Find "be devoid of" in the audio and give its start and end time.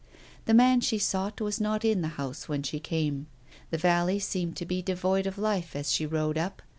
4.65-5.37